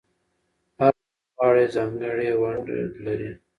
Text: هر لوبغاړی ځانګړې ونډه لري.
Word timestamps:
هر 0.79 0.93
لوبغاړی 1.05 1.65
ځانګړې 1.75 2.29
ونډه 2.41 2.75
لري. 3.05 3.31